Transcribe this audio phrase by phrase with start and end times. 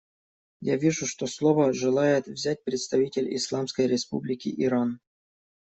[0.61, 4.99] Я вижу, что слово желает взять представитель Исламской Республики Иран.